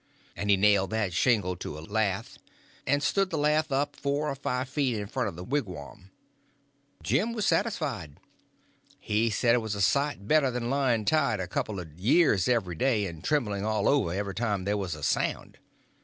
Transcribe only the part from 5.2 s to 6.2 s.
of the wigwam.